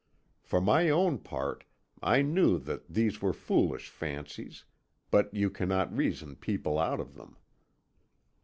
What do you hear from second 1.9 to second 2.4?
I